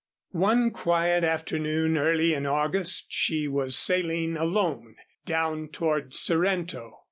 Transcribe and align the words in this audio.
One 0.39 0.71
quiet 0.71 1.23
afternoon, 1.23 1.95
early 1.95 2.33
in 2.33 2.47
August, 2.47 3.13
she 3.13 3.47
was 3.47 3.77
sailing 3.77 4.35
alone 4.35 4.95
down 5.27 5.67
toward 5.67 6.15
Sorrento. 6.15 6.95